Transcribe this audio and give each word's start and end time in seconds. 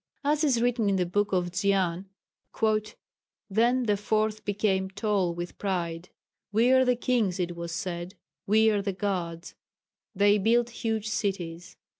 As 0.23 0.43
is 0.43 0.59
written 0.63 0.89
in 0.89 0.95
the 0.95 1.05
Book 1.05 1.31
of 1.31 1.51
Dzyan, 1.51 2.05
"Then 3.51 3.83
the 3.83 3.95
Fourth 3.97 4.43
became 4.43 4.89
tall 4.89 5.35
with 5.35 5.59
pride. 5.59 6.09
We 6.51 6.71
are 6.71 6.83
the 6.83 6.95
kings 6.95 7.39
it 7.39 7.55
was 7.55 7.71
said; 7.71 8.15
we 8.47 8.71
are 8.71 8.81
the 8.81 8.93
Gods.... 8.93 9.53
They 10.15 10.39
built 10.39 10.71
huge 10.71 11.07
cities. 11.07 11.77